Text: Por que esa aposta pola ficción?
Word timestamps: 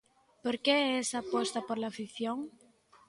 Por 0.43 0.55
que 0.65 0.77
esa 1.01 1.17
aposta 1.23 1.59
pola 1.67 1.95
ficción? 1.99 2.37